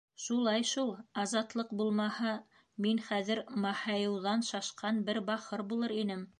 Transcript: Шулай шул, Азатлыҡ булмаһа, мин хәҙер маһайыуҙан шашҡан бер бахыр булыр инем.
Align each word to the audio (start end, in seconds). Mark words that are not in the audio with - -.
Шулай 0.21 0.63
шул, 0.69 0.87
Азатлыҡ 1.23 1.75
булмаһа, 1.81 2.33
мин 2.87 3.03
хәҙер 3.11 3.43
маһайыуҙан 3.67 4.45
шашҡан 4.51 5.07
бер 5.11 5.25
бахыр 5.33 5.69
булыр 5.73 5.99
инем. 6.03 6.29